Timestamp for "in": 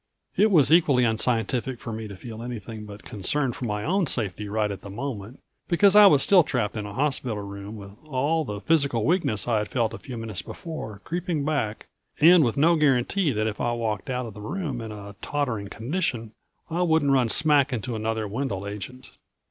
6.75-6.87, 14.81-14.91